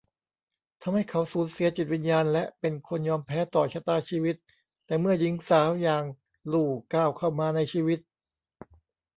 [0.81, 4.35] ทำให้เขาสูญเสียจิตวิญญาณและเป็นคนยอมแพ้ต่อชะตาชีวิต
[4.85, 6.03] แต่เมื่อหญิงสาวอย่าง
[6.53, 7.99] ลู ก้าวเข้ามาในชีวิต